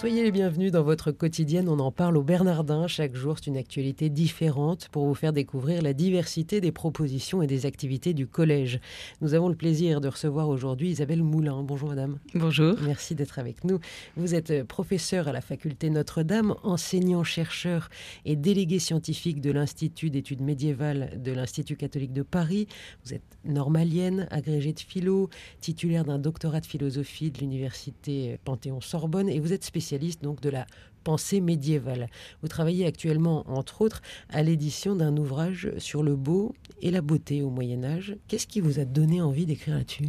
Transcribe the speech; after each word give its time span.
Soyez 0.00 0.22
les 0.22 0.30
bienvenus 0.30 0.72
dans 0.72 0.82
votre 0.82 1.12
quotidienne. 1.12 1.68
On 1.68 1.78
en 1.78 1.92
parle 1.92 2.16
au 2.16 2.22
Bernardin. 2.22 2.86
Chaque 2.86 3.14
jour, 3.14 3.36
c'est 3.36 3.48
une 3.48 3.58
actualité 3.58 4.08
différente 4.08 4.88
pour 4.88 5.04
vous 5.04 5.14
faire 5.14 5.34
découvrir 5.34 5.82
la 5.82 5.92
diversité 5.92 6.62
des 6.62 6.72
propositions 6.72 7.42
et 7.42 7.46
des 7.46 7.66
activités 7.66 8.14
du 8.14 8.26
collège. 8.26 8.80
Nous 9.20 9.34
avons 9.34 9.50
le 9.50 9.54
plaisir 9.54 10.00
de 10.00 10.08
recevoir 10.08 10.48
aujourd'hui 10.48 10.88
Isabelle 10.88 11.22
Moulin. 11.22 11.62
Bonjour 11.62 11.90
madame. 11.90 12.18
Bonjour. 12.34 12.76
Merci 12.80 13.14
d'être 13.14 13.38
avec 13.38 13.62
nous. 13.62 13.78
Vous 14.16 14.34
êtes 14.34 14.62
professeur 14.62 15.28
à 15.28 15.32
la 15.32 15.42
faculté 15.42 15.90
Notre-Dame, 15.90 16.54
enseignant-chercheur 16.62 17.90
et 18.24 18.36
délégué 18.36 18.78
scientifique 18.78 19.42
de 19.42 19.50
l'Institut 19.50 20.08
d'études 20.08 20.40
médiévales 20.40 21.20
de 21.22 21.32
l'Institut 21.32 21.76
catholique 21.76 22.14
de 22.14 22.22
Paris. 22.22 22.68
Vous 23.04 23.12
êtes 23.12 23.36
normalienne, 23.44 24.28
agrégée 24.30 24.72
de 24.72 24.80
philo, 24.80 25.28
titulaire 25.60 26.06
d'un 26.06 26.18
doctorat 26.18 26.60
de 26.60 26.66
philosophie 26.66 27.30
de 27.30 27.40
l'université 27.40 28.38
Panthéon-Sorbonne 28.46 29.28
et 29.28 29.40
vous 29.40 29.52
êtes 29.52 29.62
spécialiste 29.62 29.89
donc 30.22 30.40
de 30.40 30.50
la 30.50 30.66
pensée 31.04 31.40
médiévale. 31.40 32.08
Vous 32.42 32.48
travaillez 32.48 32.86
actuellement, 32.86 33.44
entre 33.50 33.82
autres, 33.82 34.02
à 34.28 34.42
l'édition 34.42 34.94
d'un 34.94 35.16
ouvrage 35.16 35.70
sur 35.78 36.02
le 36.02 36.16
beau 36.16 36.54
et 36.82 36.90
la 36.90 37.00
beauté 37.00 37.42
au 37.42 37.50
Moyen 37.50 37.84
Âge. 37.84 38.16
Qu'est-ce 38.28 38.46
qui 38.46 38.60
vous 38.60 38.78
a 38.78 38.84
donné 38.84 39.20
envie 39.20 39.46
d'écrire 39.46 39.76
là-dessus? 39.76 40.08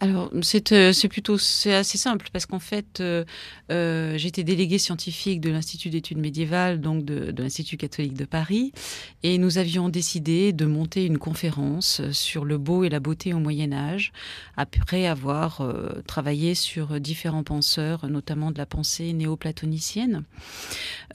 Alors 0.00 0.30
c'est 0.40 0.72
euh, 0.72 0.92
plutôt 1.10 1.34
assez 1.34 1.98
simple 1.98 2.28
parce 2.32 2.46
qu'en 2.46 2.58
fait 2.58 3.00
euh, 3.00 3.24
euh, 3.70 4.16
j'étais 4.16 4.44
déléguée 4.44 4.78
scientifique 4.78 5.42
de 5.42 5.50
l'Institut 5.50 5.90
d'études 5.90 6.18
médiévales 6.18 6.80
donc 6.80 7.04
de, 7.04 7.34
l'Institut 7.36 7.76
catholique 7.76 8.14
de 8.14 8.24
Paris 8.24 8.72
et 9.22 9.36
nous 9.36 9.58
avions 9.58 9.90
décidé 9.90 10.52
de 10.54 10.64
monter 10.64 11.04
une 11.04 11.18
conférence 11.18 12.00
sur 12.12 12.46
le 12.46 12.56
beau 12.56 12.84
et 12.84 12.88
la 12.88 12.98
beauté 12.98 13.34
au 13.34 13.38
Moyen 13.38 13.72
Âge 13.72 14.12
après 14.56 15.06
avoir 15.06 15.62
travaillé 16.06 16.54
sur 16.54 16.98
différents 16.98 17.44
penseurs 17.44 18.08
notamment 18.08 18.50
de 18.50 18.58
la 18.58 18.66
pensée 18.66 19.12
néo-platonicienne. 19.12 20.24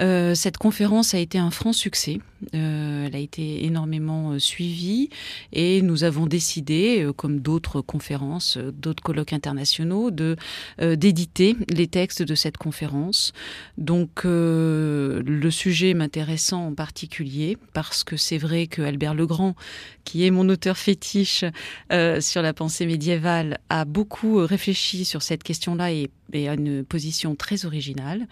Euh, 0.02 0.36
cette 0.36 0.58
conférence 0.58 1.14
a 1.14 1.20
été 1.20 1.38
un 1.38 1.52
franc 1.52 1.73
succès. 1.73 2.20
Elle 2.53 3.16
a 3.16 3.20
été 3.20 3.66
énormément 3.66 4.38
suivie 4.39 5.09
et 5.52 5.81
nous 5.81 6.03
avons 6.03 6.27
décidé, 6.27 7.09
comme 7.16 7.39
d'autres 7.39 7.81
conférences, 7.81 8.59
d'autres 8.79 9.03
colloques 9.03 9.33
internationaux, 9.33 10.11
de 10.11 10.35
euh, 10.81 10.95
d'éditer 10.95 11.55
les 11.69 11.87
textes 11.87 12.21
de 12.21 12.35
cette 12.35 12.57
conférence. 12.57 13.33
Donc 13.77 14.25
euh, 14.25 15.21
le 15.25 15.51
sujet 15.51 15.93
m'intéressant 15.93 16.67
en 16.67 16.73
particulier 16.73 17.57
parce 17.73 18.03
que 18.03 18.17
c'est 18.17 18.37
vrai 18.37 18.67
que 18.67 18.81
Albert 18.81 19.13
Legrand, 19.13 19.55
qui 20.03 20.25
est 20.25 20.31
mon 20.31 20.47
auteur 20.49 20.77
fétiche 20.77 21.45
euh, 21.91 22.21
sur 22.21 22.41
la 22.41 22.53
pensée 22.53 22.85
médiévale, 22.85 23.59
a 23.69 23.85
beaucoup 23.85 24.37
réfléchi 24.37 25.05
sur 25.05 25.21
cette 25.21 25.43
question-là 25.43 25.91
et, 25.91 26.09
et 26.33 26.49
a 26.49 26.53
une 26.53 26.83
position 26.83 27.35
très 27.35 27.65
originale. 27.65 28.27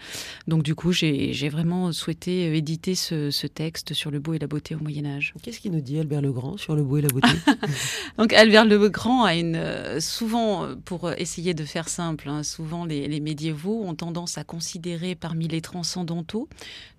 Donc 0.48 0.62
du 0.62 0.74
coup, 0.74 0.92
j'ai 0.92 1.48
vraiment 1.48 1.92
souhaité 1.92 2.54
éditer 2.56 2.94
ce, 2.94 3.30
ce 3.30 3.46
texte 3.46 3.94
sur 3.94 4.10
le 4.10 4.20
beau 4.20 4.34
et 4.34 4.38
la 4.38 4.46
beauté 4.46 4.74
au 4.74 4.78
Moyen 4.78 5.06
Âge. 5.06 5.34
Qu'est-ce 5.42 5.60
qu'il 5.60 5.72
nous 5.72 5.80
dit 5.80 5.98
Albert 5.98 6.22
Legrand 6.22 6.56
sur 6.56 6.74
le 6.74 6.82
beau 6.82 6.98
et 6.98 7.02
la 7.02 7.08
beauté? 7.08 7.28
Donc 8.18 8.32
Albert 8.32 8.64
le 8.64 8.88
Grand 8.88 9.24
a 9.24 9.34
une 9.34 9.56
euh, 9.56 10.00
euh, 10.34 10.74
pour 10.84 11.12
essayer 11.12 11.54
de 11.54 11.64
faire 11.64 11.88
simple, 11.88 12.28
hein, 12.28 12.42
souvent 12.42 12.84
les, 12.84 13.20
médiévaux 13.20 13.82
ont 13.84 13.94
tendance 13.94 14.38
à 14.38 14.44
considérer 14.44 15.14
parmi 15.14 15.48
les 15.48 15.60
transcendantaux 15.60 16.48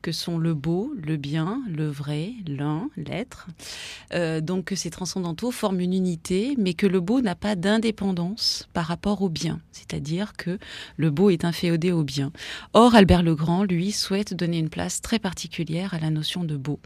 que 0.01 0.11
sont 0.11 0.37
le 0.37 0.53
beau, 0.53 0.93
le 1.03 1.17
bien, 1.17 1.63
le 1.67 1.87
vrai, 1.87 2.33
l'un, 2.47 2.89
l'être. 2.95 3.47
Euh, 4.13 4.39
donc 4.39 4.71
ces 4.75 4.91
transcendantaux 4.91 5.51
forment 5.51 5.79
une 5.79 5.93
unité, 5.93 6.55
mais 6.59 6.73
que 6.75 6.85
le 6.85 6.99
beau 6.99 7.21
n'a 7.21 7.33
pas 7.33 7.55
d'indépendance 7.55 8.69
par 8.73 8.85
rapport 8.85 9.23
au 9.23 9.29
bien, 9.29 9.61
c'est-à-dire 9.71 10.33
que 10.33 10.59
le 10.97 11.09
beau 11.09 11.31
est 11.31 11.43
inféodé 11.43 11.91
au 11.91 12.03
bien. 12.03 12.31
Or 12.73 12.93
Albert 12.93 13.23
le 13.23 13.33
Grand, 13.33 13.63
lui, 13.63 13.91
souhaite 13.91 14.35
donner 14.35 14.59
une 14.59 14.69
place 14.69 15.01
très 15.01 15.17
particulière 15.17 15.93
à 15.93 15.99
la 15.99 16.11
notion 16.11 16.43
de 16.43 16.55
beau 16.55 16.79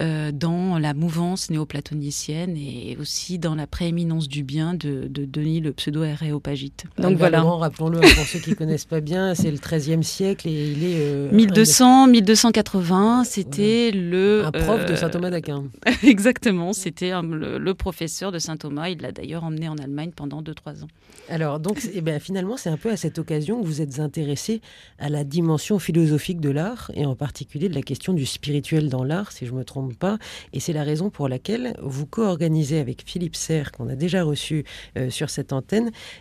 euh, 0.00 0.30
dans 0.30 0.78
la 0.78 0.94
mouvance 0.94 1.50
néoplatonicienne 1.50 2.56
et 2.56 2.96
aussi 3.00 3.40
dans 3.40 3.56
la 3.56 3.66
prééminence 3.66 4.28
du 4.28 4.44
bien 4.44 4.74
de, 4.74 5.08
de 5.08 5.24
Denis 5.24 5.60
le 5.60 5.72
pseudo-aréopagite. 5.82 6.84
Donc 6.98 7.16
voilà. 7.18 7.42
Rappelons-le 7.42 8.00
pour 8.00 8.24
ceux 8.24 8.38
qui 8.38 8.50
ne 8.50 8.54
connaissent 8.54 8.84
pas 8.84 9.00
bien, 9.00 9.34
c'est 9.34 9.50
le 9.50 9.58
XIIIe 9.58 10.04
siècle 10.04 10.48
et 10.48 10.72
il 10.72 10.84
est... 10.84 11.00
Euh, 11.00 11.32
1200, 11.32 12.06
1280, 12.08 13.24
c'était 13.24 13.90
le... 13.90 14.44
Un 14.44 14.52
prof 14.52 14.80
euh, 14.80 14.84
de 14.84 14.94
saint 14.94 15.10
Thomas 15.10 15.30
d'Aquin. 15.30 15.64
Exactement, 16.02 16.72
c'était 16.72 17.10
le, 17.22 17.58
le, 17.58 17.74
professeur 17.74 18.30
de 18.32 18.38
saint 18.38 18.56
Thomas. 18.56 18.88
Il 18.88 19.00
l'a 19.00 19.12
d'ailleurs 19.12 19.44
emmené 19.44 19.68
en 19.68 19.76
Allemagne 19.76 20.12
pendant 20.14 20.42
2-3 20.42 20.84
ans. 20.84 20.88
Alors, 21.28 21.60
donc, 21.60 21.80
eh 21.92 22.00
bien, 22.00 22.18
finalement, 22.18 22.56
c'est 22.56 22.70
un 22.70 22.76
peu 22.76 22.90
à 22.90 22.96
cette 22.96 23.18
occasion 23.18 23.60
que 23.60 23.66
vous 23.66 23.80
êtes 23.80 24.00
intéressé 24.00 24.60
à 24.98 25.08
la 25.08 25.24
dimension 25.24 25.78
philosophique 25.78 26.40
de 26.40 26.50
l'art 26.50 26.90
et 26.94 27.06
en 27.06 27.14
particulier 27.14 27.68
de 27.68 27.74
la 27.74 27.82
question 27.82 28.12
du 28.12 28.26
spirituel 28.26 28.88
dans 28.88 29.04
l'art, 29.04 29.32
si 29.32 29.46
je 29.46 29.52
ne 29.52 29.58
me 29.58 29.64
trompe 29.64 29.94
pas. 29.96 30.18
Et 30.52 30.60
c'est 30.60 30.72
la 30.72 30.82
raison 30.82 31.10
pour 31.10 31.28
laquelle 31.28 31.74
vous 31.82 32.06
co-organisez 32.06 32.78
avec 32.78 33.02
Philippe 33.06 33.36
Serre, 33.36 33.72
qu'on 33.72 33.88
a 33.88 33.94
déjà 33.94 34.22
reçu 34.24 34.64
euh, 34.96 35.10
sur 35.10 35.30
cette 35.30 35.52
antenne, 35.52 35.71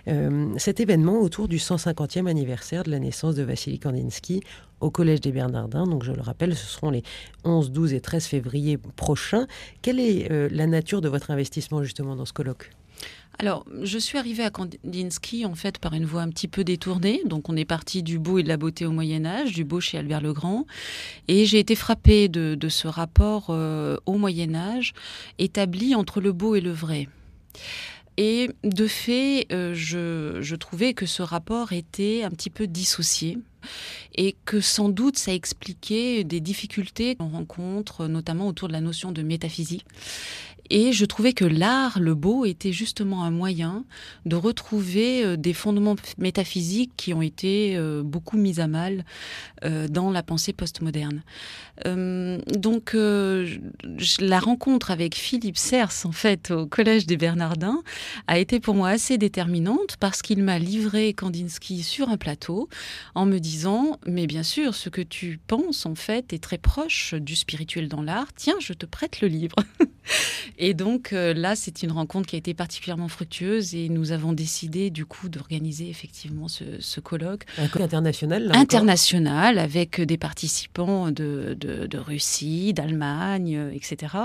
euh, 0.07 0.53
cet 0.57 0.79
événement 0.79 1.19
autour 1.19 1.47
du 1.47 1.57
150e 1.57 2.27
anniversaire 2.27 2.83
de 2.83 2.91
la 2.91 2.99
naissance 2.99 3.35
de 3.35 3.43
Vassili 3.43 3.79
Kandinsky 3.79 4.41
au 4.79 4.89
Collège 4.89 5.21
des 5.21 5.31
Bernardins. 5.31 5.85
Donc, 5.85 6.03
je 6.03 6.11
le 6.11 6.21
rappelle, 6.21 6.55
ce 6.55 6.65
seront 6.65 6.89
les 6.89 7.03
11, 7.43 7.71
12 7.71 7.93
et 7.93 8.01
13 8.01 8.25
février 8.25 8.77
prochains. 8.95 9.47
Quelle 9.81 9.99
est 9.99 10.31
euh, 10.31 10.49
la 10.51 10.67
nature 10.67 11.01
de 11.01 11.09
votre 11.09 11.31
investissement 11.31 11.83
justement 11.83 12.15
dans 12.15 12.25
ce 12.25 12.33
colloque? 12.33 12.71
Alors, 13.39 13.65
je 13.81 13.97
suis 13.97 14.17
arrivée 14.17 14.43
à 14.43 14.51
Kandinsky 14.51 15.45
en 15.45 15.55
fait 15.55 15.79
par 15.79 15.93
une 15.93 16.05
voie 16.05 16.21
un 16.21 16.29
petit 16.29 16.47
peu 16.47 16.63
détournée. 16.63 17.21
Donc, 17.25 17.49
on 17.49 17.55
est 17.55 17.65
parti 17.65 18.03
du 18.03 18.19
beau 18.19 18.37
et 18.37 18.43
de 18.43 18.47
la 18.47 18.57
beauté 18.57 18.85
au 18.85 18.91
Moyen 18.91 19.25
Âge, 19.25 19.53
du 19.53 19.63
beau 19.63 19.79
chez 19.79 19.97
Albert 19.97 20.21
le 20.21 20.33
Grand, 20.33 20.65
et 21.27 21.45
j'ai 21.45 21.59
été 21.59 21.75
frappée 21.75 22.27
de, 22.27 22.57
ce 22.69 22.87
rapport 22.87 23.47
euh, 23.49 23.97
au 24.05 24.17
Moyen 24.17 24.53
Âge 24.53 24.93
établi 25.39 25.95
entre 25.95 26.21
le 26.21 26.33
beau 26.33 26.55
et 26.55 26.61
le 26.61 26.71
vrai. 26.71 27.07
Et 28.23 28.51
de 28.63 28.85
fait, 28.85 29.47
euh, 29.51 29.73
je, 29.73 30.43
je, 30.43 30.55
trouvais 30.55 30.93
que 30.93 31.07
ce 31.07 31.23
rapport 31.23 31.73
était 31.73 32.21
un 32.21 32.29
petit 32.29 32.51
peu 32.51 32.67
dissocié 32.67 33.39
et 34.13 34.35
que 34.45 34.61
sans 34.61 34.89
doute 34.89 35.17
ça 35.17 35.33
expliquait 35.33 36.23
des 36.23 36.39
difficultés 36.39 37.15
qu'on 37.15 37.29
rencontre, 37.29 38.05
notamment 38.05 38.45
autour 38.47 38.67
de 38.67 38.73
la 38.73 38.81
notion 38.81 39.11
de 39.11 39.23
métaphysique. 39.23 39.87
Et 40.73 40.93
je 40.93 41.03
trouvais 41.03 41.33
que 41.33 41.43
l'art, 41.43 41.99
le 41.99 42.15
beau, 42.15 42.45
était 42.45 42.71
justement 42.71 43.25
un 43.25 43.29
moyen 43.29 43.83
de 44.25 44.37
retrouver 44.37 45.25
euh, 45.25 45.35
des 45.35 45.51
fondements 45.51 45.97
métaphysiques 46.17 46.93
qui 46.95 47.13
ont 47.13 47.21
été 47.21 47.75
euh, 47.75 48.03
beaucoup 48.03 48.37
mis 48.37 48.61
à 48.61 48.67
mal 48.67 49.03
euh, 49.65 49.89
dans 49.89 50.11
la 50.11 50.23
pensée 50.23 50.53
postmoderne. 50.53 51.23
donc, 51.85 52.93
la 52.93 54.39
rencontre 54.39 54.91
avec 54.91 55.15
Philippe 55.15 55.57
Sers, 55.57 56.05
en 56.05 56.13
fait, 56.13 56.51
au 56.51 56.67
Collège 56.67 57.05
des 57.05 57.17
Bernardins, 57.17 57.81
a 58.27 58.39
été 58.39 58.61
pour 58.61 58.75
moi 58.75 58.89
assez 58.89 59.17
déterminante 59.17 59.97
parce 59.99 60.21
qu'il 60.21 60.41
m'a 60.41 60.57
livré 60.57 61.13
Kandinsky 61.13 61.83
sur 61.83 62.07
un 62.07 62.17
plateau 62.17 62.69
en 63.13 63.25
me 63.25 63.39
disant, 63.39 63.99
mais 64.05 64.25
bien 64.25 64.43
sûr, 64.43 64.73
ce 64.75 64.87
que 64.87 65.01
tu 65.01 65.39
penses, 65.47 65.85
en 65.85 65.95
fait, 65.95 66.31
est 66.31 66.43
très 66.43 66.59
proche 66.59 67.13
du 67.15 67.35
spirituel 67.35 67.89
dans 67.89 68.01
l'art. 68.01 68.31
Tiens, 68.35 68.57
je 68.61 68.71
te 68.71 68.85
prête 68.85 69.19
le 69.19 69.27
livre. 69.27 69.55
Et 70.57 70.73
donc 70.73 71.13
euh, 71.13 71.33
là, 71.33 71.55
c'est 71.55 71.83
une 71.83 71.91
rencontre 71.91 72.27
qui 72.27 72.35
a 72.35 72.39
été 72.39 72.53
particulièrement 72.53 73.07
fructueuse 73.07 73.75
et 73.75 73.89
nous 73.89 74.11
avons 74.11 74.33
décidé 74.33 74.89
du 74.89 75.05
coup 75.05 75.29
d'organiser 75.29 75.89
effectivement 75.89 76.47
ce, 76.47 76.63
ce, 76.79 76.99
colloque. 76.99 77.45
Un 77.57 77.67
colloque 77.67 77.87
international 77.87 78.47
là, 78.47 78.57
International 78.57 79.57
avec 79.57 80.01
des 80.01 80.17
participants 80.17 81.11
de, 81.11 81.55
de, 81.59 81.87
de 81.87 81.97
Russie, 81.97 82.73
d'Allemagne, 82.73 83.55
euh, 83.55 83.71
etc. 83.71 84.15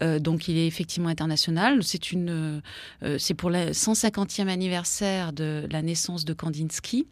Euh, 0.00 0.18
donc 0.18 0.48
il 0.48 0.56
est 0.56 0.66
effectivement 0.66 1.08
international. 1.08 1.82
C'est 1.82 2.12
une, 2.12 2.62
euh, 3.02 3.18
c'est 3.18 3.34
pour 3.34 3.50
le 3.50 3.70
150e 3.70 4.48
anniversaire 4.48 5.32
de 5.32 5.66
la 5.70 5.82
naissance 5.82 6.24
de 6.24 6.32
Kandinsky. 6.32 7.06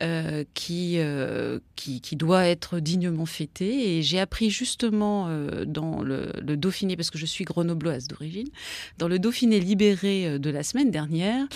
Euh, 0.00 0.44
qui, 0.54 0.98
qui, 1.76 2.00
qui, 2.00 2.16
doit 2.16 2.46
être 2.46 2.80
dignement 2.80 3.26
fêté. 3.26 3.98
Et 3.98 4.02
j'ai 4.02 4.18
appris 4.18 4.48
justement 4.48 5.28
dans 5.66 6.02
le, 6.02 6.32
le, 6.40 6.56
Dauphiné, 6.56 6.96
parce 6.96 7.10
que 7.12 7.18
je 7.18 7.26
suis 7.26 7.44
grenobloise 7.44 8.08
d'origine, 8.08 8.48
dans 8.98 9.08
le 9.08 9.18
Dauphiné 9.18 9.60
libéré 9.60 10.26
euh, 10.26 10.38
de 10.38 10.50
la 10.50 10.62
semaine 10.62 10.90
dernière, 10.90 11.46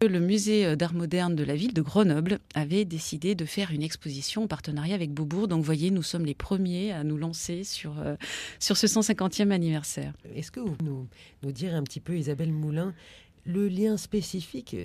le 0.00 0.20
musée 0.20 0.76
d'art 0.76 0.94
moderne 0.94 1.34
de 1.34 1.42
la 1.42 1.56
ville 1.56 1.74
de 1.74 1.82
Grenoble 1.82 2.38
avait 2.54 2.84
décidé 2.84 3.34
de 3.34 3.44
faire 3.44 3.72
une 3.72 3.82
exposition 3.82 4.44
en 4.44 4.46
partenariat 4.46 4.94
avec 4.94 5.12
Beaubourg. 5.12 5.48
Donc, 5.48 5.64
voyez, 5.64 5.90
nous 5.90 6.02
sommes 6.02 6.24
les 6.24 6.34
premiers 6.34 6.92
à 6.92 7.04
nous 7.04 7.16
lancer 7.16 7.64
sur, 7.64 7.98
euh, 7.98 8.16
sur 8.58 8.76
ce 8.76 8.86
150e 8.86 9.50
anniversaire. 9.50 10.12
Est-ce 10.34 10.50
que 10.50 10.60
vous 10.60 10.76
nous, 10.82 11.08
nous 11.42 11.52
dire 11.52 11.74
un 11.74 11.82
petit 11.82 12.00
peu, 12.00 12.16
Isabelle 12.16 12.52
Moulin, 12.52 12.94
le 13.44 13.68
lien 13.68 13.96
spécifique 13.96 14.76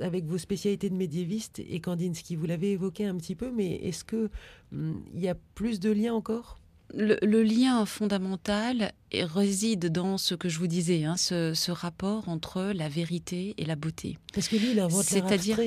avec 0.00 0.24
vos 0.24 0.38
spécialités 0.38 0.88
de 0.88 0.94
médiéviste 0.94 1.58
et 1.58 1.80
Kandinsky? 1.80 2.36
Vous 2.36 2.46
l'avez 2.46 2.72
évoqué 2.72 3.04
un 3.04 3.16
petit 3.16 3.34
peu, 3.34 3.50
mais 3.50 3.76
est-ce 3.76 4.04
qu'il 4.04 4.30
hum, 4.72 5.04
y 5.14 5.28
a 5.28 5.34
plus 5.54 5.80
de 5.80 5.90
liens 5.90 6.14
encore? 6.14 6.58
Le, 6.94 7.42
lien 7.42 7.84
fondamental 7.86 8.92
réside 9.12 9.90
dans 9.90 10.18
ce 10.18 10.34
que 10.34 10.48
je 10.48 10.58
vous 10.58 10.66
disais, 10.66 11.04
hein, 11.04 11.16
ce, 11.16 11.70
rapport 11.70 12.28
entre 12.28 12.72
la 12.74 12.88
vérité 12.88 13.54
et 13.58 13.64
la 13.64 13.76
beauté. 13.76 14.18
Parce 14.32 14.48
que 14.48 14.56
lui, 14.56 14.72
il 14.72 14.80
invente 14.80 15.04
C'est-à-dire, 15.04 15.58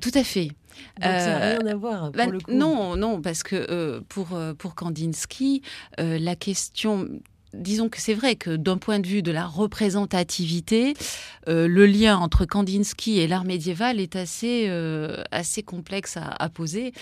tout 0.00 0.10
à 0.14 0.24
fait. 0.24 0.48
Donc 1.00 1.04
ça 1.04 1.38
n'a 1.38 1.58
rien 1.58 1.66
à 1.66 1.74
voir. 1.74 2.12
Pour 2.12 2.12
bah, 2.12 2.26
le 2.26 2.40
coup. 2.40 2.52
Non, 2.52 2.96
non, 2.96 3.20
parce 3.20 3.42
que 3.42 4.00
pour, 4.08 4.38
pour 4.58 4.74
Kandinsky, 4.74 5.62
la 5.98 6.36
question 6.36 7.08
disons 7.56 7.88
que 7.88 8.00
c'est 8.00 8.14
vrai 8.14 8.36
que 8.36 8.56
d'un 8.56 8.78
point 8.78 9.00
de 9.00 9.06
vue 9.06 9.22
de 9.22 9.32
la 9.32 9.46
représentativité, 9.46 10.94
euh, 11.48 11.66
le 11.66 11.86
lien 11.86 12.16
entre 12.16 12.44
Kandinsky 12.44 13.18
et 13.18 13.26
l'art 13.26 13.44
médiéval 13.44 14.00
est 14.00 14.16
assez, 14.16 14.66
euh, 14.68 15.22
assez 15.30 15.62
complexe 15.62 16.16
à, 16.16 16.48
poser. 16.48 16.92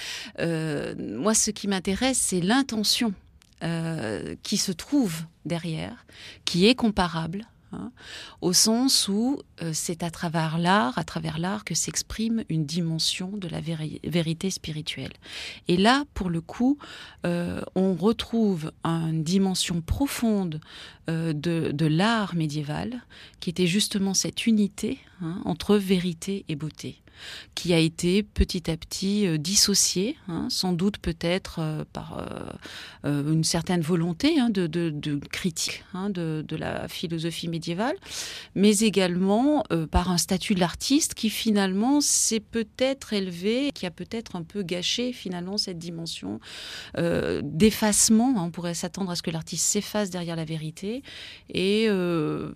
Euh, 0.41 0.95
moi, 0.99 1.35
ce 1.35 1.51
qui 1.51 1.69
m'intéresse, 1.69 2.19
c'est 2.19 2.41
l'intention 2.41 3.13
qui 4.43 4.57
se 4.57 4.73
trouve 4.73 5.23
derrière, 5.47 6.05
qui 6.45 6.67
est 6.67 6.75
comparable 6.75 7.47
Hein, 7.75 7.91
au 8.41 8.53
sens 8.53 9.09
où 9.09 9.41
euh, 9.63 9.71
c'est 9.73 10.03
à 10.03 10.11
travers 10.11 10.59
l'art, 10.59 10.97
à 10.99 11.05
travers 11.05 11.39
l'art 11.39 11.65
que 11.65 11.75
s'exprime 11.75 12.45
une 12.49 12.67
dimension 12.67 13.29
de 13.29 13.49
la 13.49 13.61
vérité 13.61 14.51
spirituelle. 14.51 15.13
Et 15.69 15.77
là, 15.77 16.05
pour 16.15 16.31
le 16.31 16.41
coup, 16.41 16.79
euh, 17.27 17.61
on 17.75 17.95
retrouve 17.95 18.71
une 18.85 19.25
dimension 19.25 19.81
profonde 19.81 20.61
euh, 21.11 21.33
de, 21.33 21.87
l'art 21.87 22.35
médiéval, 22.35 23.03
qui 23.41 23.51
était 23.51 23.67
justement 23.67 24.15
cette 24.15 24.47
unité 24.47 24.99
hein, 25.21 25.41
entre 25.45 25.77
vérité 25.77 26.45
et 26.49 26.57
beauté 26.57 27.01
qui 27.55 27.73
a 27.73 27.79
été 27.79 28.23
petit 28.23 28.71
à 28.71 28.77
petit 28.77 29.27
euh, 29.27 29.39
dissocié, 29.39 30.17
hein, 30.29 30.47
sans 30.51 30.73
doute 30.73 30.99
peut-être 30.99 31.57
euh, 31.59 31.85
par 31.93 32.27
euh, 33.05 33.33
une 33.33 33.45
certaine 33.45 33.81
volonté 33.81 34.39
hein, 34.39 34.51
de, 34.51 35.21
critique 35.31 35.85
hein, 35.95 36.11
de, 36.11 36.45
la 36.57 36.89
philosophie 36.89 37.49
médiévale, 37.49 37.97
mais 38.55 38.79
également 38.79 39.65
par 39.91 40.11
un 40.11 40.19
statut 40.19 40.55
de 40.55 40.61
l'artiste 40.61 41.15
qui 41.15 41.31
finalement 41.31 42.01
s'est 42.01 42.39
peut-être 42.39 43.13
élevé, 43.13 43.71
qui 43.75 43.87
a 43.87 43.91
peut-être 43.91 44.37
un 44.37 44.45
peu 44.45 44.63
gâché 44.63 45.13
finalement 45.13 45.59
cette 45.59 45.79
dimension 45.79 46.39
d'effacement. 46.97 48.33
on 48.37 48.51
pourrait 48.53 48.75
s'attendre 48.75 49.11
à 49.11 49.17
ce 49.17 49.23
que 49.23 49.33
l'artiste 49.33 49.67
s'efface 49.67 50.11
derrière 50.11 50.37
la 50.37 50.45
vérité, 50.45 51.03
et 51.53 51.89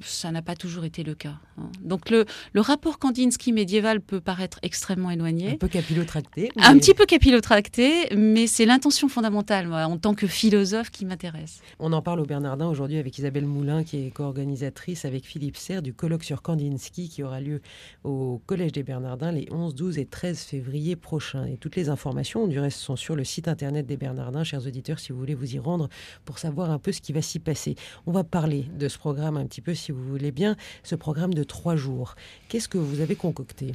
ça 0.00 0.30
n'a 0.30 0.42
pas 0.42 0.54
toujours 0.54 0.84
été 0.84 1.02
le 1.02 1.14
cas. 1.14 1.38
Donc 1.82 2.10
le, 2.10 2.24
le 2.52 2.60
rapport 2.60 2.98
Kandinsky 2.98 3.52
médiéval 3.52 4.00
peut 4.00 4.20
paraître 4.20 4.47
extrêmement 4.62 5.10
éloigné. 5.10 5.52
Un 5.52 5.56
peu 5.56 5.68
capillotracté. 5.68 6.50
Un 6.56 6.78
petit 6.78 6.94
peu 6.94 7.06
capillotracté, 7.06 8.14
mais 8.16 8.46
c'est 8.46 8.64
l'intention 8.64 9.08
fondamentale, 9.08 9.72
en 9.72 9.98
tant 9.98 10.14
que 10.14 10.26
philosophe, 10.26 10.90
qui 10.90 11.04
m'intéresse. 11.04 11.60
On 11.78 11.92
en 11.92 12.02
parle 12.02 12.20
au 12.20 12.26
Bernardin 12.26 12.66
aujourd'hui 12.66 12.98
avec 12.98 13.18
Isabelle 13.18 13.46
Moulin, 13.46 13.84
qui 13.84 14.06
est 14.06 14.10
co-organisatrice 14.10 15.04
avec 15.04 15.24
Philippe 15.24 15.56
Serre 15.56 15.82
du 15.82 15.92
colloque 15.92 16.24
sur 16.24 16.42
Kandinsky, 16.42 17.08
qui 17.08 17.22
aura 17.22 17.40
lieu 17.40 17.60
au 18.04 18.40
Collège 18.46 18.72
des 18.72 18.82
Bernardins 18.82 19.32
les 19.32 19.48
11, 19.50 19.74
12 19.74 19.98
et 19.98 20.06
13 20.06 20.38
février 20.40 20.96
prochains. 20.96 21.46
Et 21.46 21.56
toutes 21.56 21.76
les 21.76 21.88
informations, 21.88 22.46
du 22.46 22.58
reste, 22.58 22.78
sont 22.78 22.96
sur 22.96 23.16
le 23.16 23.24
site 23.24 23.48
internet 23.48 23.86
des 23.86 23.96
Bernardins, 23.96 24.44
chers 24.44 24.66
auditeurs, 24.66 24.98
si 24.98 25.12
vous 25.12 25.18
voulez 25.18 25.34
vous 25.34 25.54
y 25.54 25.58
rendre 25.58 25.88
pour 26.24 26.38
savoir 26.38 26.70
un 26.70 26.78
peu 26.78 26.92
ce 26.92 27.00
qui 27.00 27.12
va 27.12 27.22
s'y 27.22 27.38
passer. 27.38 27.74
On 28.06 28.12
va 28.12 28.24
parler 28.24 28.66
de 28.78 28.88
ce 28.88 28.98
programme 28.98 29.36
un 29.36 29.46
petit 29.46 29.60
peu, 29.60 29.74
si 29.74 29.92
vous 29.92 30.04
voulez 30.04 30.32
bien, 30.32 30.56
ce 30.82 30.94
programme 30.94 31.34
de 31.34 31.44
trois 31.44 31.76
jours. 31.76 32.14
Qu'est-ce 32.48 32.68
que 32.68 32.78
vous 32.78 33.00
avez 33.00 33.16
concocté? 33.16 33.72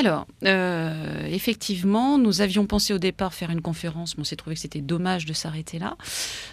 Alors, 0.00 0.26
euh, 0.46 1.26
effectivement, 1.26 2.16
nous 2.16 2.40
avions 2.40 2.64
pensé 2.64 2.94
au 2.94 2.98
départ 2.98 3.34
faire 3.34 3.50
une 3.50 3.60
conférence, 3.60 4.16
mais 4.16 4.22
on 4.22 4.24
s'est 4.24 4.34
trouvé 4.34 4.56
que 4.56 4.62
c'était 4.62 4.80
dommage 4.80 5.26
de 5.26 5.34
s'arrêter 5.34 5.78
là. 5.78 5.98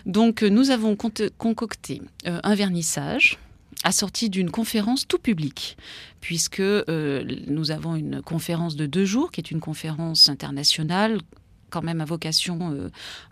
Donc, 0.06 0.44
euh, 0.44 0.50
nous 0.50 0.70
avons 0.70 0.98
concocté 0.98 2.02
euh, 2.26 2.42
un 2.44 2.56
vernissage 2.56 3.40
assorti 3.86 4.30
d'une 4.30 4.52
conférence 4.52 5.08
tout 5.08 5.18
public, 5.18 5.78
puisque 6.20 6.60
nous 6.60 7.72
avons 7.72 7.96
une 7.96 8.22
conférence 8.22 8.76
de 8.76 8.86
deux 8.86 9.06
jours, 9.06 9.32
qui 9.32 9.40
est 9.40 9.50
une 9.50 9.62
conférence 9.62 10.28
internationale 10.28 11.20
quand 11.70 11.84
même 11.84 12.02
à 12.02 12.06
vocation 12.06 12.90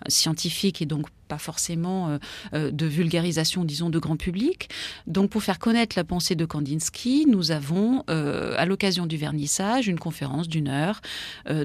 scientifique 0.07 0.81
et 0.81 0.85
donc 0.85 1.07
pas 1.27 1.37
forcément 1.37 2.09
euh, 2.09 2.17
euh, 2.53 2.71
de 2.71 2.85
vulgarisation, 2.85 3.63
disons, 3.63 3.89
de 3.89 3.99
grand 3.99 4.17
public. 4.17 4.69
Donc, 5.07 5.29
pour 5.29 5.43
faire 5.43 5.59
connaître 5.59 5.95
la 5.97 6.03
pensée 6.03 6.35
de 6.35 6.45
Kandinsky, 6.45 7.25
nous 7.27 7.51
avons, 7.51 8.03
euh, 8.09 8.53
à 8.57 8.65
l'occasion 8.65 9.05
du 9.05 9.17
vernissage, 9.17 9.87
une 9.87 9.99
conférence 9.99 10.47
d'une 10.47 10.67
heure 10.67 11.01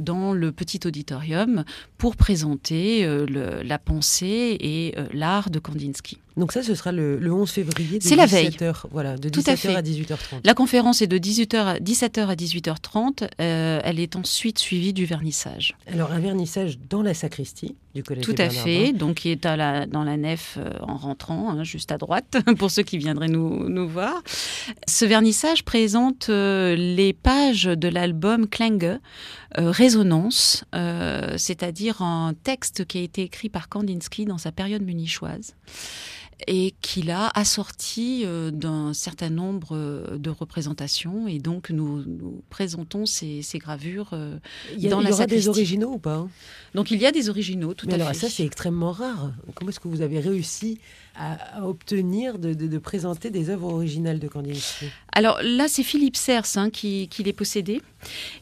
dans 0.00 0.32
le 0.32 0.52
petit 0.52 0.80
auditorium 0.84 1.64
pour 1.98 2.16
présenter 2.16 3.06
la 3.28 3.78
pensée 3.78 4.56
et 4.60 4.94
l'art 5.12 5.50
de 5.50 5.58
Kandinsky. 5.58 6.18
Donc 6.36 6.52
ça, 6.52 6.62
ce 6.62 6.74
sera 6.74 6.92
le, 6.92 7.18
11 7.32 7.50
février. 7.50 7.98
C'est 8.00 8.16
la 8.16 8.26
veille. 8.26 8.56
voilà, 8.90 9.16
de 9.16 9.28
17h 9.28 9.76
à, 9.76 9.82
18h30. 9.82 10.40
La 10.44 10.54
conférence 10.54 11.02
est 11.02 11.06
de 11.06 11.18
18h 11.18 11.56
à 11.56 11.78
17h 11.78 12.26
à 12.26 12.34
18h30. 12.34 13.28
elle 13.38 14.00
est 14.00 14.16
ensuite 14.16 14.58
suivie 14.58 14.92
du 14.92 15.04
vernissage. 15.04 15.74
Alors, 15.92 16.12
un 16.12 16.20
vernissage 16.20 16.78
dans 16.88 17.02
la 17.02 17.14
sacristie 17.14 17.76
du 17.94 18.02
collège 18.02 18.24
Tout 18.24 18.34
à 18.38 18.48
fait, 18.48 18.92
donc 18.92 19.16
qui 19.16 19.30
est 19.30 19.44
dans 19.44 19.56
la 19.56 20.16
nef 20.16 20.56
euh, 20.58 20.72
en 20.80 20.96
rentrant, 20.96 21.50
hein, 21.50 21.64
juste 21.64 21.92
à 21.92 21.98
droite, 21.98 22.36
pour 22.58 22.70
ceux 22.70 22.82
qui 22.82 22.98
viendraient 22.98 23.28
nous, 23.28 23.68
nous 23.68 23.88
voir. 23.88 24.22
Ce 24.86 25.04
vernissage 25.04 25.64
présente 25.64 26.28
euh, 26.28 26.76
les 26.76 27.12
pages 27.12 27.64
de 27.64 27.88
l'album 27.88 28.48
Klenge, 28.48 28.98
euh, 29.58 29.70
Résonance, 29.70 30.64
c'est-à-dire 31.36 32.02
un 32.02 32.34
texte 32.34 32.84
qui 32.84 32.98
a 32.98 33.02
été 33.02 33.22
écrit 33.22 33.48
par 33.48 33.68
Kandinsky 33.68 34.24
dans 34.24 34.38
sa 34.38 34.52
période 34.52 34.82
munichoise 34.82 35.54
et 36.46 36.74
qu'il 36.80 37.10
a 37.10 37.30
assorti 37.34 38.22
euh, 38.24 38.50
d'un 38.50 38.94
certain 38.94 39.30
nombre 39.30 39.70
euh, 39.72 40.18
de 40.18 40.30
représentations. 40.30 41.28
Et 41.28 41.38
donc, 41.38 41.70
nous, 41.70 42.42
présentons 42.50 43.06
ces, 43.06 43.42
gravures 43.56 44.10
euh, 44.12 44.38
il 44.74 44.82
y 44.82 44.86
a, 44.86 44.90
dans 44.90 45.00
il 45.00 45.08
y 45.08 45.12
aura 45.12 45.26
des 45.26 45.48
originaux 45.48 45.92
ou 45.92 45.98
pas? 45.98 46.26
Donc, 46.74 46.90
il 46.90 47.00
y 47.00 47.06
a 47.06 47.12
des 47.12 47.28
originaux, 47.28 47.74
tout 47.74 47.86
Mais 47.86 47.94
à 47.94 47.96
alors, 47.96 48.08
fait. 48.08 48.14
Ça, 48.14 48.28
c'est 48.28 48.44
extrêmement 48.44 48.92
rare. 48.92 49.32
Comment 49.54 49.70
est-ce 49.70 49.80
que 49.80 49.88
vous 49.88 50.02
avez 50.02 50.20
réussi 50.20 50.78
à, 51.14 51.64
obtenir 51.66 52.38
de, 52.38 52.78
présenter 52.78 53.30
des 53.30 53.50
œuvres 53.50 53.72
originales 53.72 54.18
de 54.18 54.28
Kandinsky 54.28 54.86
Alors 55.12 55.40
là, 55.42 55.68
c'est 55.68 55.82
Philippe 55.82 56.16
Sers 56.16 56.56
hein, 56.56 56.70
qui, 56.70 57.08
les 57.18 57.32
possédait. 57.32 57.80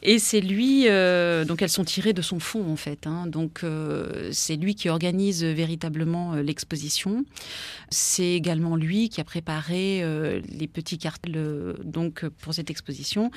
Et 0.03 0.19
c'est 0.19 0.39
lui, 0.39 0.87
euh, 0.87 1.43
donc 1.43 1.61
elles 1.61 1.69
sont 1.69 1.83
tirées 1.83 2.13
de 2.13 2.21
son 2.21 2.39
fond 2.39 2.71
en 2.71 2.77
fait. 2.77 3.07
Hein. 3.07 3.27
donc 3.27 3.63
euh, 3.63 4.29
c'est 4.31 4.55
lui 4.55 4.73
qui 4.73 4.87
organise 4.87 5.43
véritablement 5.43 6.33
euh, 6.33 6.41
l'exposition. 6.41 7.25
C'est 7.89 8.31
également 8.31 8.77
lui 8.77 9.09
qui 9.09 9.19
a 9.19 9.25
préparé 9.25 10.01
les 10.47 10.67
petits 10.67 10.97
cartels 10.97 11.75
donc 11.83 12.25
pour 12.27 12.53
cette 12.53 12.69
exposition. 12.69 13.31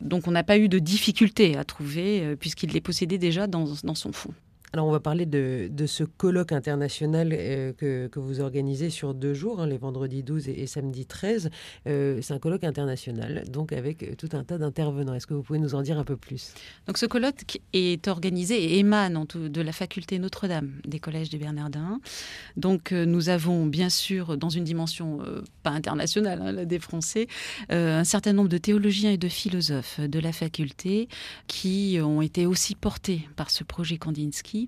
Donc 0.00 0.28
on 0.28 0.30
n'a 0.30 0.44
pas 0.44 0.58
eu 0.58 0.68
de 0.68 0.78
difficulté 0.78 1.56
à 1.56 1.64
trouver 1.64 2.36
puisqu'il 2.38 2.70
les 2.70 2.80
possédait 2.80 3.18
déjà 3.18 3.46
dans 3.48 3.66
son 3.66 4.12
fond. 4.12 4.32
Alors 4.76 4.88
on 4.88 4.92
va 4.92 5.00
parler 5.00 5.24
de, 5.24 5.70
ce 5.86 6.04
colloque 6.04 6.52
international 6.52 7.30
euh, 7.32 7.72
que, 7.72 8.18
vous 8.18 8.42
organisez 8.42 8.90
sur 8.90 9.14
deux 9.14 9.32
jours, 9.32 9.62
hein, 9.62 9.66
les 9.66 9.78
vendredis 9.78 10.22
12 10.22 10.50
et, 10.50 10.66
samedi 10.66 11.06
13. 11.06 11.48
Euh, 11.86 12.18
c'est 12.20 12.34
un 12.34 12.38
colloque 12.38 12.62
international, 12.62 13.44
donc 13.48 13.72
avec 13.72 14.02
euh, 14.02 14.14
tout 14.18 14.28
un 14.34 14.44
tas 14.44 14.58
d'intervenants. 14.58 15.14
Est-ce 15.14 15.26
que 15.26 15.32
vous 15.32 15.42
pouvez 15.42 15.60
nous 15.60 15.74
en 15.74 15.80
dire 15.80 15.98
un 15.98 16.04
peu 16.04 16.18
plus? 16.18 16.52
Donc 16.86 16.98
ce 16.98 17.06
colloque 17.06 17.58
est 17.72 18.06
organisé 18.06 18.62
et 18.62 18.78
émane 18.78 19.24
de 19.34 19.62
la 19.62 19.72
faculté 19.72 20.18
Notre-Dame 20.18 20.70
des 20.86 20.98
collèges 20.98 21.30
des 21.30 21.38
Bernardins. 21.38 21.98
Donc 22.58 22.92
nous 22.92 23.30
avons 23.30 23.64
bien 23.64 23.88
sûr, 23.88 24.36
dans 24.36 24.50
une 24.50 24.64
dimension 24.64 25.20
pas 25.62 25.70
internationale, 25.70 26.42
hein, 26.42 26.64
des 26.66 26.78
Français, 26.80 27.28
un 27.70 28.04
certain 28.04 28.34
nombre 28.34 28.50
de 28.50 28.58
théologiens 28.58 29.12
et 29.12 29.16
de 29.16 29.28
philosophes 29.28 30.00
de 30.00 30.18
la 30.18 30.32
faculté 30.32 31.08
qui 31.46 31.98
ont 32.02 32.20
été 32.20 32.44
aussi 32.44 32.74
portés 32.74 33.26
par 33.36 33.48
ce 33.48 33.64
projet 33.64 33.96
Kandinsky 33.96 34.65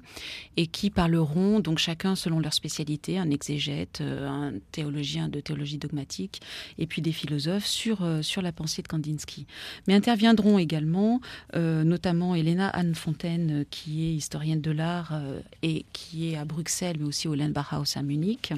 et 0.56 0.66
qui 0.66 0.90
parleront, 0.90 1.60
donc 1.60 1.78
chacun 1.78 2.14
selon 2.14 2.40
leur 2.40 2.52
spécialité, 2.52 3.18
un 3.18 3.30
exégète, 3.30 4.00
euh, 4.00 4.28
un 4.28 4.54
théologien 4.72 5.28
de 5.28 5.40
théologie 5.40 5.78
dogmatique, 5.78 6.40
et 6.78 6.86
puis 6.86 7.02
des 7.02 7.12
philosophes 7.12 7.66
sur, 7.66 8.02
euh, 8.02 8.22
sur 8.22 8.42
la 8.42 8.52
pensée 8.52 8.82
de 8.82 8.88
Kandinsky. 8.88 9.46
Mais 9.86 9.94
interviendront 9.94 10.58
également, 10.58 11.20
euh, 11.54 11.84
notamment 11.84 12.34
Elena 12.34 12.68
Anne 12.68 12.94
Fontaine, 12.94 13.64
qui 13.70 14.06
est 14.06 14.14
historienne 14.14 14.60
de 14.60 14.70
l'art 14.70 15.20
et 15.62 15.84
qui 15.92 16.30
est 16.30 16.36
à 16.36 16.44
Bruxelles, 16.44 16.96
mais 16.98 17.06
aussi 17.06 17.28
au 17.28 17.34
Landbachhaus 17.34 17.96
à 17.96 18.02
Munich. 18.02 18.52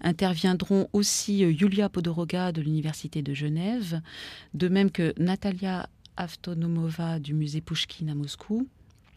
Interviendront 0.00 0.88
aussi 0.92 1.38
Yulia 1.38 1.88
Podoroga 1.88 2.52
de 2.52 2.60
l'Université 2.60 3.22
de 3.22 3.34
Genève, 3.34 4.00
de 4.54 4.68
même 4.68 4.90
que 4.90 5.14
Natalia 5.18 5.88
Avtonomova 6.16 7.18
du 7.18 7.34
musée 7.34 7.60
Pushkin 7.60 8.08
à 8.08 8.14
Moscou, 8.14 8.66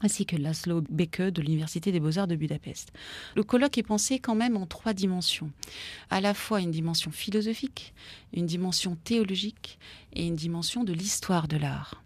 ainsi 0.04 0.26
que 0.26 0.36
Laszlo 0.36 0.82
Beke 0.90 1.22
de 1.22 1.42
l'Université 1.42 1.92
des 1.92 2.00
Beaux-Arts 2.00 2.28
de 2.28 2.36
Budapest. 2.36 2.92
Le 3.36 3.44
colloque 3.44 3.78
est 3.78 3.84
pensé 3.84 4.20
quand 4.20 4.36
même 4.36 4.58
en 4.58 4.66
trois 4.66 4.94
dimensions. 4.94 5.50
à 6.10 6.22
la 6.22 6.34
fois 6.34 6.62
une 6.62 6.72
dimension 6.72 7.12
philosophique, 7.12 7.94
une 8.34 8.46
dimension 8.46 8.96
théologique 9.04 9.80
et 10.14 10.28
une 10.28 10.36
dimension 10.36 10.84
de 10.84 10.94
l'histoire 10.94 11.48
de 11.48 11.58
l'art. 11.58 12.04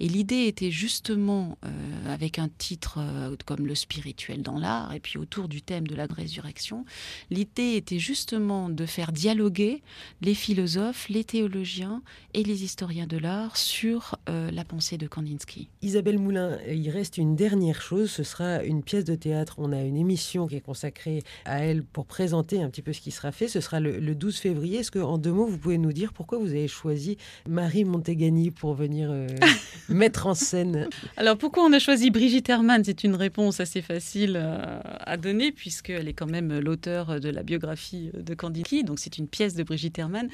Et 0.00 0.08
l'idée 0.08 0.46
était 0.46 0.70
justement, 0.70 1.58
euh, 1.64 2.12
avec 2.14 2.38
un 2.38 2.48
titre 2.48 2.98
euh, 2.98 3.36
comme 3.46 3.66
le 3.66 3.74
spirituel 3.74 4.42
dans 4.42 4.58
l'art, 4.58 4.92
et 4.94 5.00
puis 5.00 5.18
autour 5.18 5.48
du 5.48 5.62
thème 5.62 5.86
de 5.86 5.94
la 5.94 6.06
résurrection, 6.06 6.84
l'idée 7.30 7.74
était 7.74 7.98
justement 7.98 8.68
de 8.68 8.86
faire 8.86 9.12
dialoguer 9.12 9.82
les 10.20 10.34
philosophes, 10.34 11.08
les 11.08 11.24
théologiens 11.24 12.02
et 12.34 12.42
les 12.42 12.64
historiens 12.64 13.06
de 13.06 13.18
l'art 13.18 13.56
sur 13.56 14.16
euh, 14.28 14.50
la 14.50 14.64
pensée 14.64 14.98
de 14.98 15.06
Kandinsky. 15.06 15.68
Isabelle 15.82 16.18
Moulin, 16.18 16.58
il 16.68 16.90
reste 16.90 17.18
une 17.18 17.34
dernière 17.38 17.80
chose, 17.80 18.10
ce 18.10 18.24
sera 18.24 18.64
une 18.64 18.82
pièce 18.82 19.04
de 19.04 19.14
théâtre. 19.14 19.54
On 19.58 19.72
a 19.72 19.80
une 19.80 19.96
émission 19.96 20.48
qui 20.48 20.56
est 20.56 20.60
consacrée 20.60 21.22
à 21.44 21.60
elle 21.60 21.84
pour 21.84 22.04
présenter 22.04 22.60
un 22.60 22.68
petit 22.68 22.82
peu 22.82 22.92
ce 22.92 23.00
qui 23.00 23.12
sera 23.12 23.30
fait. 23.30 23.46
Ce 23.46 23.60
sera 23.60 23.78
le, 23.78 24.00
le 24.00 24.14
12 24.16 24.36
février. 24.36 24.80
Est-ce 24.80 24.90
qu'en 24.90 25.18
deux 25.18 25.32
mots, 25.32 25.46
vous 25.46 25.56
pouvez 25.56 25.78
nous 25.78 25.92
dire 25.92 26.12
pourquoi 26.12 26.38
vous 26.38 26.50
avez 26.50 26.66
choisi 26.66 27.16
Marie 27.48 27.84
Montegani 27.84 28.50
pour 28.50 28.74
venir 28.74 29.10
mettre 29.88 30.26
en 30.26 30.34
scène? 30.34 30.88
Alors 31.16 31.38
pourquoi 31.38 31.64
on 31.64 31.72
a 31.72 31.78
choisi 31.78 32.10
Brigitte 32.10 32.48
Hermann? 32.48 32.82
C'est 32.84 33.04
une 33.04 33.14
réponse 33.14 33.60
assez 33.60 33.82
facile 33.82 34.34
euh, 34.36 34.80
à 34.84 35.16
donner 35.16 35.52
puisqu'elle 35.52 36.08
est 36.08 36.12
quand 36.12 36.30
même 36.30 36.58
l'auteur 36.58 37.20
de 37.20 37.28
la 37.28 37.44
biographie 37.44 38.10
de 38.14 38.34
Kandinsky, 38.34 38.82
donc 38.82 38.98
c'est 38.98 39.16
une 39.16 39.28
pièce 39.28 39.54
de 39.54 39.62
Brigitte 39.62 39.98
Hermann. 39.98 40.28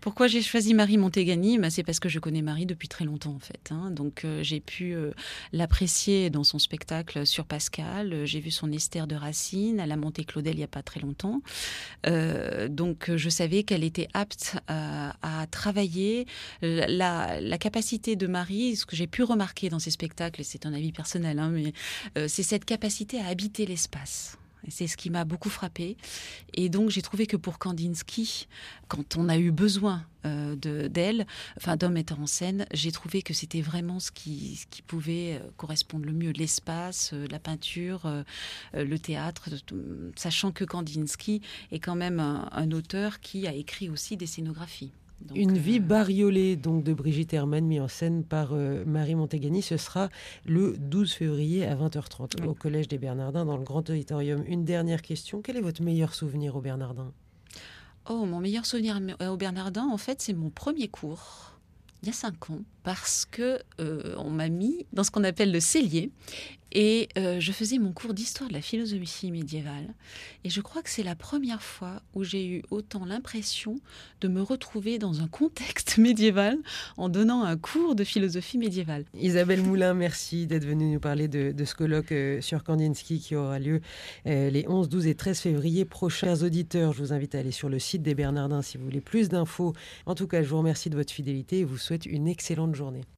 Pourquoi 0.00 0.26
j'ai 0.26 0.42
choisi 0.42 0.74
Marie 0.74 0.98
Montegani 0.98 1.58
bah, 1.58 1.70
C'est 1.70 1.84
parce 1.84 2.00
que 2.00 2.08
je 2.08 2.18
connais 2.18 2.42
Marie 2.42 2.66
depuis 2.66 2.88
très 2.88 3.04
longtemps 3.04 3.34
en 3.34 3.38
fait. 3.38 3.70
Hein. 3.70 3.90
Donc 3.90 4.24
euh, 4.24 4.42
j'ai 4.42 4.60
pu 4.60 4.94
euh, 4.94 5.12
l'apprécier 5.52 6.30
dans 6.30 6.44
son 6.48 6.58
spectacle 6.58 7.26
sur 7.26 7.44
Pascal, 7.44 8.24
j'ai 8.24 8.40
vu 8.40 8.50
son 8.50 8.72
Esther 8.72 9.06
de 9.06 9.14
Racine, 9.14 9.80
elle 9.80 9.92
a 9.92 9.96
monté 9.96 10.24
Claudel 10.24 10.54
il 10.54 10.58
n'y 10.58 10.64
a 10.64 10.68
pas 10.68 10.82
très 10.82 11.00
longtemps. 11.00 11.40
donc 12.04 13.10
je 13.14 13.28
savais 13.28 13.62
qu'elle 13.62 13.84
était 13.84 14.08
apte 14.14 14.56
à, 14.66 15.46
travailler 15.50 16.26
la, 16.62 17.58
capacité 17.58 18.16
de 18.16 18.26
Marie, 18.26 18.76
ce 18.76 18.86
que 18.86 18.96
j'ai 18.96 19.06
pu 19.06 19.22
remarquer 19.22 19.68
dans 19.68 19.78
ces 19.78 19.90
spectacles, 19.90 20.40
et 20.40 20.44
c'est 20.44 20.66
un 20.66 20.72
avis 20.72 20.92
personnel, 20.92 21.38
hein, 21.38 21.50
mais 21.50 21.72
euh, 22.16 22.26
c'est 22.28 22.42
cette 22.42 22.64
capacité 22.64 23.20
à 23.20 23.26
habiter 23.26 23.66
l'espace. 23.66 24.38
C'est 24.70 24.86
ce 24.86 24.96
qui 24.96 25.10
m'a 25.10 25.24
beaucoup 25.24 25.48
frappé. 25.48 25.96
Et 26.54 26.68
donc 26.68 26.90
j'ai 26.90 27.02
trouvé 27.02 27.26
que 27.26 27.36
pour 27.36 27.58
Kandinsky, 27.58 28.48
quand 28.88 29.16
on 29.16 29.28
a 29.28 29.38
eu 29.38 29.50
besoin 29.50 30.04
euh, 30.26 30.56
d'elle, 30.88 31.26
enfin 31.56 31.76
d'un 31.76 31.90
metteur 31.90 32.20
en 32.20 32.26
scène, 32.26 32.66
j'ai 32.72 32.92
trouvé 32.92 33.22
que 33.22 33.34
c'était 33.34 33.60
vraiment 33.60 34.00
ce 34.00 34.10
qui, 34.10 34.60
pouvait 34.86 35.40
euh, 35.40 35.50
correspondre 35.56 36.06
le 36.06 36.12
mieux, 36.12 36.32
l'espace, 36.32 37.12
la 37.30 37.38
peinture, 37.38 38.24
le 38.74 38.98
théâtre, 38.98 39.48
sachant 40.16 40.52
que 40.52 40.64
Kandinsky 40.64 41.42
est 41.72 41.78
quand 41.78 41.96
même 41.96 42.20
un 42.20 42.70
auteur 42.72 43.20
qui 43.20 43.46
a 43.46 43.52
écrit 43.52 43.88
aussi 43.88 44.16
des 44.16 44.26
scénographies. 44.26 44.92
Une 45.34 45.58
vie 45.58 45.78
euh, 45.78 45.82
bariolée 45.82 46.56
donc 46.56 46.84
de 46.84 46.94
Brigitte 46.94 47.32
Hermann, 47.34 47.66
mise 47.66 47.80
en 47.80 47.88
scène 47.88 48.24
par 48.24 48.50
euh, 48.52 48.84
Marie 48.86 49.14
Montegani. 49.14 49.62
Ce 49.62 49.76
sera 49.76 50.08
le 50.46 50.76
12 50.78 51.12
février 51.12 51.66
à 51.66 51.74
20h30 51.74 52.44
au 52.44 52.54
Collège 52.54 52.88
des 52.88 52.98
Bernardins 52.98 53.44
dans 53.44 53.56
le 53.56 53.64
Grand 53.64 53.88
Auditorium. 53.90 54.44
Une 54.46 54.64
dernière 54.64 55.02
question. 55.02 55.42
Quel 55.42 55.56
est 55.56 55.60
votre 55.60 55.82
meilleur 55.82 56.14
souvenir 56.14 56.56
au 56.56 56.60
Bernardin? 56.60 57.12
Oh, 58.08 58.24
mon 58.24 58.40
meilleur 58.40 58.64
souvenir 58.64 59.00
au 59.28 59.36
Bernardin, 59.36 59.86
en 59.86 59.98
fait, 59.98 60.22
c'est 60.22 60.32
mon 60.32 60.50
premier 60.50 60.88
cours 60.88 61.58
il 62.02 62.06
y 62.06 62.10
a 62.10 62.14
cinq 62.14 62.50
ans 62.50 62.60
parce 62.88 63.26
que 63.30 63.58
euh, 63.82 64.14
on 64.16 64.30
m'a 64.30 64.48
mis 64.48 64.86
dans 64.94 65.04
ce 65.04 65.10
qu'on 65.10 65.22
appelle 65.22 65.52
le 65.52 65.60
cellier 65.60 66.10
et 66.72 67.08
euh, 67.16 67.40
je 67.40 67.52
faisais 67.52 67.78
mon 67.78 67.92
cours 67.92 68.12
d'histoire 68.12 68.48
de 68.48 68.54
la 68.54 68.60
philosophie 68.60 69.30
médiévale. 69.30 69.94
Et 70.44 70.50
je 70.50 70.60
crois 70.60 70.82
que 70.82 70.90
c'est 70.90 71.02
la 71.02 71.14
première 71.14 71.62
fois 71.62 72.02
où 72.14 72.24
j'ai 72.24 72.46
eu 72.46 72.62
autant 72.70 73.06
l'impression 73.06 73.80
de 74.20 74.28
me 74.28 74.42
retrouver 74.42 74.98
dans 74.98 75.22
un 75.22 75.28
contexte 75.28 75.96
médiéval 75.98 76.58
en 76.96 77.08
donnant 77.08 77.42
un 77.42 77.56
cours 77.56 77.94
de 77.94 78.04
philosophie 78.04 78.58
médiévale. 78.58 79.04
Isabelle 79.14 79.62
Moulin, 79.62 79.94
merci 79.94 80.46
d'être 80.46 80.66
venue 80.66 80.92
nous 80.92 81.00
parler 81.00 81.26
de, 81.28 81.64
ce 81.64 81.74
colloque 81.74 82.12
euh, 82.12 82.40
sur 82.40 82.64
Kandinsky 82.64 83.18
qui 83.18 83.34
aura 83.34 83.58
lieu 83.58 83.80
les 84.24 84.66
11, 84.68 84.88
12 84.88 85.06
et 85.06 85.14
13 85.14 85.40
février 85.40 85.84
prochains. 85.84 86.42
auditeurs, 86.42 86.92
je 86.92 87.00
vous 87.02 87.12
invite 87.12 87.34
à 87.34 87.38
aller 87.38 87.50
sur 87.50 87.68
le 87.68 87.78
site 87.78 88.02
des 88.02 88.14
Bernardins 88.14 88.62
si 88.62 88.76
vous 88.76 88.84
voulez 88.84 89.00
plus 89.00 89.28
d'infos. 89.28 89.72
En 90.06 90.14
tout 90.14 90.26
cas, 90.26 90.42
je 90.42 90.48
vous 90.48 90.58
remercie 90.58 90.90
de 90.90 90.96
votre 90.96 91.12
fidélité 91.12 91.60
et 91.60 91.64
vous 91.64 91.78
souhaite 91.78 92.04
une 92.04 92.28
excellente 92.28 92.74
journée. 92.78 93.08